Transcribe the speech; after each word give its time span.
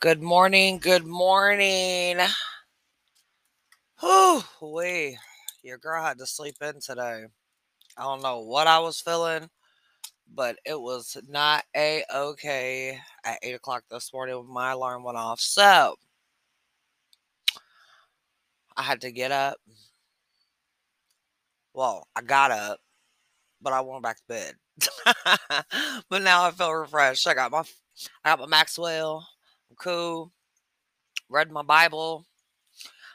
Good 0.00 0.22
morning. 0.22 0.78
Good 0.78 1.04
morning. 1.06 2.16
Whew, 4.00 4.42
wait. 4.62 5.18
Your 5.62 5.76
girl 5.76 6.02
had 6.02 6.16
to 6.20 6.26
sleep 6.26 6.54
in 6.62 6.80
today. 6.80 7.26
I 7.98 8.02
don't 8.02 8.22
know 8.22 8.40
what 8.40 8.66
I 8.66 8.78
was 8.78 8.98
feeling, 8.98 9.50
but 10.34 10.56
it 10.64 10.80
was 10.80 11.18
not 11.28 11.64
a 11.76 12.02
okay 12.14 12.98
at 13.26 13.40
eight 13.42 13.54
o'clock 13.54 13.84
this 13.90 14.10
morning 14.14 14.36
when 14.38 14.46
my 14.46 14.70
alarm 14.72 15.04
went 15.04 15.18
off. 15.18 15.38
So 15.38 15.96
I 18.78 18.82
had 18.82 19.02
to 19.02 19.12
get 19.12 19.32
up. 19.32 19.58
Well, 21.74 22.08
I 22.16 22.22
got 22.22 22.52
up, 22.52 22.78
but 23.60 23.74
I 23.74 23.82
went 23.82 24.02
back 24.02 24.16
to 24.16 24.22
bed. 24.28 24.54
but 26.08 26.22
now 26.22 26.44
I 26.44 26.52
feel 26.52 26.72
refreshed. 26.72 27.26
I 27.26 27.34
got 27.34 27.52
my 27.52 27.64
I 28.24 28.30
got 28.30 28.40
my 28.40 28.46
Maxwell. 28.46 29.28
Cool. 29.78 30.32
Read 31.28 31.50
my 31.52 31.62
Bible. 31.62 32.26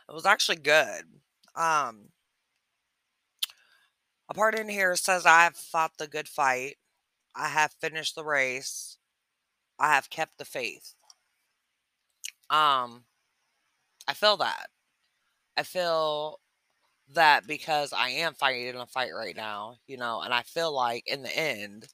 It 0.09 0.13
was 0.13 0.25
actually 0.25 0.57
good. 0.57 1.05
Um 1.55 2.09
a 4.29 4.33
part 4.35 4.53
in 4.53 4.69
here 4.69 4.95
says 4.95 5.25
I 5.25 5.43
have 5.45 5.55
fought 5.57 5.97
the 5.97 6.07
good 6.07 6.27
fight. 6.27 6.77
I 7.35 7.49
have 7.49 7.73
finished 7.81 8.15
the 8.15 8.25
race. 8.25 8.97
I 9.79 9.93
have 9.95 10.09
kept 10.09 10.37
the 10.37 10.45
faith. 10.45 10.95
Um 12.49 13.05
I 14.07 14.13
feel 14.13 14.37
that. 14.37 14.67
I 15.57 15.63
feel 15.63 16.39
that 17.09 17.47
because 17.47 17.93
I 17.93 18.09
am 18.09 18.35
fighting 18.35 18.67
in 18.67 18.75
a 18.77 18.87
fight 18.87 19.11
right 19.15 19.35
now, 19.35 19.77
you 19.87 19.97
know, 19.97 20.21
and 20.21 20.33
I 20.33 20.43
feel 20.43 20.73
like 20.73 21.03
in 21.07 21.23
the 21.23 21.35
end, 21.37 21.87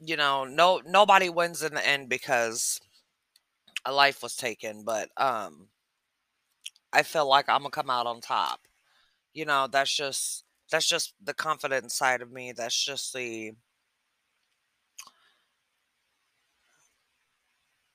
you 0.00 0.16
know, 0.16 0.44
no 0.44 0.80
nobody 0.86 1.28
wins 1.28 1.62
in 1.62 1.74
the 1.74 1.86
end 1.86 2.08
because 2.08 2.80
a 3.84 3.92
life 3.92 4.22
was 4.22 4.36
taken, 4.36 4.84
but 4.84 5.10
um 5.16 5.68
I 6.92 7.02
feel 7.02 7.26
like 7.28 7.48
I'm 7.48 7.60
gonna 7.62 7.70
come 7.70 7.90
out 7.90 8.06
on 8.06 8.20
top. 8.20 8.60
You 9.34 9.44
know, 9.46 9.66
that's 9.68 9.94
just 9.94 10.44
that's 10.70 10.88
just 10.88 11.14
the 11.22 11.34
confident 11.34 11.92
side 11.92 12.22
of 12.22 12.30
me. 12.32 12.52
That's 12.52 12.82
just 12.84 13.14
the 13.14 13.52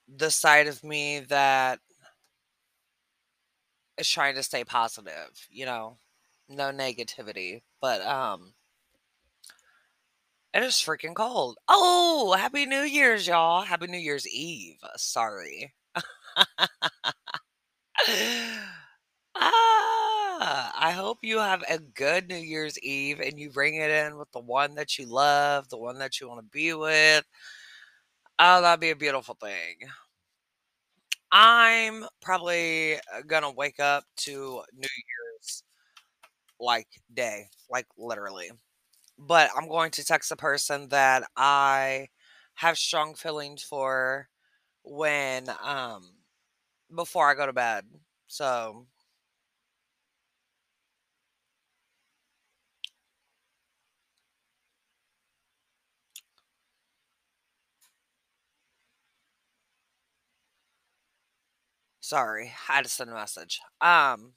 the 0.08 0.30
side 0.31 0.67
of 0.67 0.83
me 0.83 1.20
that 1.20 1.80
is 3.97 4.09
trying 4.09 4.36
to 4.36 4.44
stay 4.44 4.64
positive, 4.64 5.47
you 5.49 5.66
know, 5.66 5.97
no 6.49 6.72
negativity. 6.72 7.61
But 7.81 8.02
um 8.02 8.53
it 10.53 10.63
is 10.63 10.75
freaking 10.75 11.15
cold. 11.15 11.57
Oh, 11.67 12.35
happy 12.37 12.65
New 12.65 12.83
Year's, 12.83 13.27
y'all. 13.27 13.63
Happy 13.63 13.87
New 13.87 13.97
Year's 13.97 14.27
Eve. 14.27 14.77
Sorry. 14.95 15.73
ah, 19.35 20.73
I 20.77 20.91
hope 20.91 21.19
you 21.23 21.39
have 21.39 21.63
a 21.69 21.79
good 21.79 22.29
New 22.29 22.35
Year's 22.37 22.77
Eve 22.79 23.19
and 23.19 23.39
you 23.39 23.49
bring 23.49 23.75
it 23.75 23.89
in 23.89 24.17
with 24.17 24.31
the 24.31 24.39
one 24.39 24.75
that 24.75 24.99
you 24.99 25.07
love, 25.07 25.69
the 25.69 25.77
one 25.77 25.97
that 25.99 26.19
you 26.19 26.27
want 26.27 26.41
to 26.41 26.49
be 26.51 26.73
with. 26.73 27.25
Oh, 28.39 28.61
that'd 28.61 28.79
be 28.79 28.91
a 28.91 28.95
beautiful 28.95 29.35
thing. 29.41 29.77
I'm 31.31 32.05
probably 32.21 32.95
uh, 32.95 33.21
gonna 33.25 33.51
wake 33.51 33.79
up 33.79 34.03
to 34.17 34.61
New 34.73 34.87
Year's 34.87 35.63
like 36.59 36.87
day, 37.13 37.47
like 37.69 37.87
literally. 37.97 38.51
But 39.17 39.52
I'm 39.56 39.67
going 39.67 39.92
to 39.92 40.06
text 40.06 40.31
a 40.31 40.36
person 40.36 40.89
that 40.89 41.23
I 41.38 42.08
have 42.56 42.78
strong 42.78 43.16
feelings 43.16 43.64
for 43.64 44.30
when 44.83 45.50
um 45.64 46.14
before 46.95 47.30
I 47.30 47.36
go 47.36 47.45
to 47.47 47.53
bed. 47.53 47.86
So 48.28 48.88
sorry, 61.99 62.52
I 62.70 62.73
had 62.73 62.83
to 62.83 62.89
send 62.89 63.10
a 63.10 63.14
message. 63.14 63.60
Um 63.82 64.33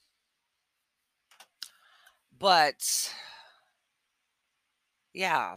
but 2.39 3.13
yeah. 5.17 5.57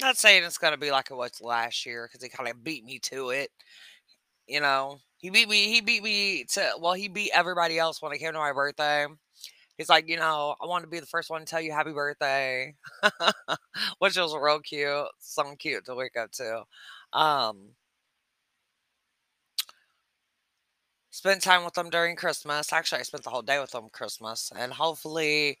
Not 0.00 0.16
saying 0.18 0.44
it's 0.44 0.58
gonna 0.58 0.76
be 0.78 0.90
like 0.90 1.10
it 1.10 1.14
was 1.14 1.40
last 1.40 1.86
year 1.86 2.08
because 2.08 2.22
he 2.22 2.28
kind 2.28 2.48
of 2.48 2.64
beat 2.64 2.84
me 2.84 2.98
to 3.00 3.30
it. 3.30 3.50
You 4.48 4.60
know, 4.60 4.98
he 5.18 5.30
beat 5.30 5.48
me. 5.48 5.68
He 5.72 5.80
beat 5.80 6.02
me 6.02 6.44
to. 6.52 6.72
Well, 6.80 6.94
he 6.94 7.08
beat 7.08 7.32
everybody 7.34 7.78
else 7.78 8.02
when 8.02 8.12
it 8.12 8.18
came 8.18 8.32
to 8.34 8.38
my 8.38 8.52
birthday. 8.52 9.06
He's 9.78 9.90
like, 9.90 10.08
you 10.08 10.16
know, 10.18 10.56
I 10.62 10.66
want 10.66 10.84
to 10.84 10.90
be 10.90 11.00
the 11.00 11.06
first 11.06 11.30
one 11.30 11.40
to 11.42 11.46
tell 11.46 11.60
you 11.60 11.72
happy 11.72 11.92
birthday, 11.92 12.74
which 14.00 14.16
was 14.18 14.36
real 14.36 14.60
cute. 14.60 15.06
Something 15.20 15.56
cute 15.58 15.86
to 15.86 15.94
wake 15.96 16.16
up 16.18 16.32
to. 16.32 16.64
Um, 17.12 17.70
spent 21.10 21.42
time 21.42 21.64
with 21.64 21.74
them 21.74 21.90
during 21.90 22.16
Christmas. 22.16 22.72
Actually, 22.72 23.00
I 23.00 23.02
spent 23.04 23.24
the 23.24 23.30
whole 23.30 23.42
day 23.42 23.60
with 23.60 23.70
them 23.70 23.88
Christmas, 23.92 24.50
and 24.56 24.72
hopefully, 24.72 25.58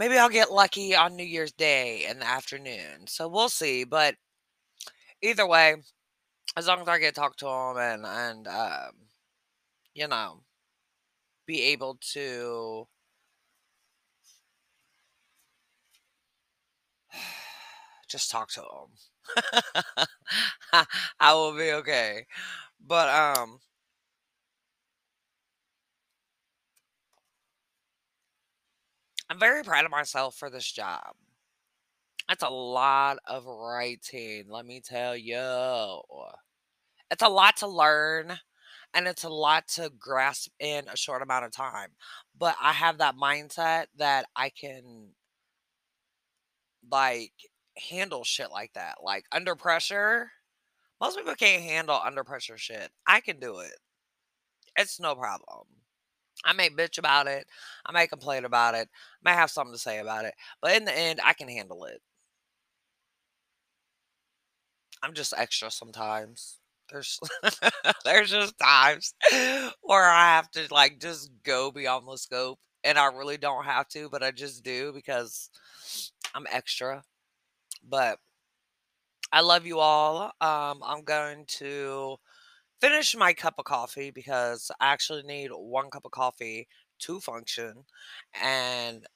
maybe 0.00 0.18
I'll 0.18 0.30
get 0.30 0.50
lucky 0.50 0.96
on 0.96 1.14
New 1.14 1.24
Year's 1.24 1.52
Day 1.52 2.06
in 2.08 2.20
the 2.20 2.26
afternoon. 2.26 3.06
So 3.06 3.28
we'll 3.28 3.50
see. 3.50 3.84
But 3.84 4.16
either 5.22 5.46
way, 5.46 5.76
as 6.56 6.66
long 6.68 6.80
as 6.82 6.88
I 6.88 6.98
get 6.98 7.14
to 7.14 7.20
talk 7.20 7.36
to 7.38 7.46
them 7.46 7.76
and 7.78 8.06
and 8.06 8.48
um, 8.48 8.92
you 9.94 10.08
know, 10.08 10.42
be 11.46 11.62
able 11.72 11.98
to 12.12 12.86
just 18.08 18.30
talk 18.30 18.50
to 18.50 18.60
them, 18.60 18.90
I 21.20 21.34
will 21.34 21.56
be 21.56 21.72
okay. 21.72 22.26
But 22.86 23.08
um 23.08 23.60
I'm 29.30 29.38
very 29.38 29.62
proud 29.62 29.84
of 29.84 29.92
myself 29.92 30.34
for 30.34 30.50
this 30.50 30.70
job. 30.70 31.14
That's 32.28 32.42
a 32.42 32.48
lot 32.48 33.18
of 33.26 33.46
writing, 33.46 34.46
let 34.48 34.66
me 34.66 34.80
tell 34.80 35.16
you. 35.16 35.36
It's 37.10 37.22
a 37.22 37.28
lot 37.28 37.56
to 37.58 37.68
learn 37.68 38.38
and 38.92 39.06
it's 39.06 39.22
a 39.22 39.28
lot 39.28 39.68
to 39.68 39.92
grasp 39.96 40.50
in 40.58 40.88
a 40.88 40.96
short 40.96 41.22
amount 41.22 41.44
of 41.44 41.52
time. 41.52 41.90
But 42.36 42.56
I 42.60 42.72
have 42.72 42.98
that 42.98 43.14
mindset 43.16 43.86
that 43.98 44.26
I 44.34 44.50
can 44.50 45.10
like 46.90 47.32
handle 47.88 48.24
shit 48.24 48.50
like 48.50 48.72
that. 48.74 48.96
Like 49.00 49.26
under 49.30 49.54
pressure, 49.54 50.30
most 51.00 51.16
people 51.16 51.34
can't 51.36 51.62
handle 51.62 52.00
under 52.04 52.24
pressure 52.24 52.58
shit. 52.58 52.90
I 53.06 53.20
can 53.20 53.38
do 53.38 53.60
it. 53.60 53.78
It's 54.76 54.98
no 54.98 55.14
problem. 55.14 55.66
I 56.44 56.52
may 56.52 56.70
bitch 56.70 56.98
about 56.98 57.26
it. 57.26 57.46
I 57.86 57.92
may 57.92 58.06
complain 58.06 58.44
about 58.44 58.74
it. 58.74 58.88
I 59.24 59.30
may 59.30 59.36
have 59.36 59.50
something 59.50 59.74
to 59.74 59.78
say 59.78 59.98
about 59.98 60.24
it. 60.24 60.34
But 60.62 60.76
in 60.76 60.84
the 60.84 60.96
end, 60.96 61.20
I 61.24 61.32
can 61.34 61.48
handle 61.48 61.84
it. 61.84 62.00
I'm 65.02 65.14
just 65.14 65.34
extra 65.36 65.70
sometimes. 65.70 66.58
There's 66.90 67.18
there's 68.04 68.30
just 68.30 68.58
times 68.58 69.14
where 69.82 70.10
I 70.10 70.36
have 70.36 70.50
to 70.52 70.66
like 70.70 71.00
just 71.00 71.30
go 71.44 71.70
beyond 71.70 72.06
the 72.06 72.16
scope 72.16 72.58
and 72.84 72.98
I 72.98 73.06
really 73.06 73.36
don't 73.36 73.64
have 73.64 73.88
to, 73.88 74.08
but 74.10 74.22
I 74.22 74.30
just 74.30 74.64
do 74.64 74.92
because 74.92 75.50
I'm 76.34 76.46
extra. 76.50 77.02
But 77.88 78.18
I 79.32 79.40
love 79.40 79.66
you 79.66 79.78
all. 79.78 80.32
Um, 80.40 80.82
I'm 80.84 81.02
going 81.04 81.44
to 81.58 82.16
finish 82.80 83.14
my 83.16 83.32
cup 83.32 83.54
of 83.58 83.64
coffee 83.64 84.10
because 84.10 84.70
I 84.80 84.92
actually 84.92 85.22
need 85.22 85.50
one 85.52 85.90
cup 85.90 86.04
of 86.04 86.12
coffee 86.12 86.68
to 87.00 87.20
function. 87.20 87.84
And 88.42 89.06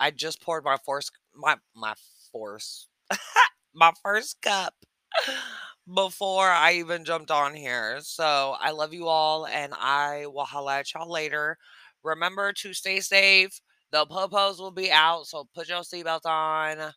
I 0.00 0.10
just 0.10 0.42
poured 0.42 0.64
my 0.64 0.78
first 0.84 1.12
my 1.34 1.56
my 1.74 1.94
force 2.32 2.88
my 3.74 3.92
first 4.02 4.40
cup 4.42 4.74
before 5.94 6.48
I 6.48 6.74
even 6.74 7.04
jumped 7.04 7.30
on 7.30 7.54
here. 7.54 7.98
So 8.02 8.56
I 8.60 8.70
love 8.72 8.92
you 8.94 9.08
all 9.08 9.46
and 9.46 9.72
I 9.78 10.26
will 10.26 10.44
holla 10.44 10.78
at 10.78 10.94
y'all 10.94 11.10
later. 11.10 11.58
Remember 12.02 12.52
to 12.54 12.72
stay 12.74 13.00
safe. 13.00 13.60
The 13.92 14.06
popos 14.06 14.58
will 14.60 14.70
be 14.70 14.90
out, 14.92 15.26
so 15.26 15.48
put 15.54 15.68
your 15.68 15.80
seatbelt 15.80 16.26
on. 16.26 16.92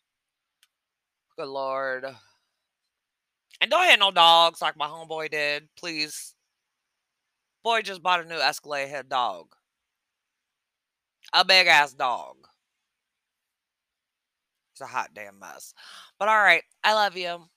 Good 1.37 1.47
lord. 1.47 2.05
And 3.61 3.71
don't 3.71 3.87
hit 3.89 3.99
no 3.99 4.11
dogs 4.11 4.61
like 4.61 4.77
my 4.77 4.87
homeboy 4.87 5.31
did, 5.31 5.69
please. 5.77 6.35
Boy 7.63 7.81
just 7.81 8.03
bought 8.03 8.23
a 8.23 8.25
new 8.27 8.39
Escalade 8.39 8.89
head 8.89 9.09
dog. 9.09 9.55
A 11.33 11.45
big 11.45 11.67
ass 11.67 11.93
dog. 11.93 12.35
It's 14.73 14.81
a 14.81 14.85
hot 14.85 15.11
damn 15.13 15.39
mess. 15.39 15.73
But 16.19 16.29
all 16.29 16.41
right, 16.41 16.63
I 16.83 16.93
love 16.93 17.15
you. 17.15 17.47